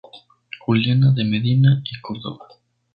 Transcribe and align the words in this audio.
Juliana 0.65 1.11
de 1.11 1.23
Medina 1.25 1.79
y 1.85 2.01
Córdova. 2.01 2.47